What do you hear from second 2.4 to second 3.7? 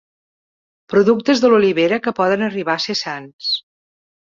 arribar a ser sants.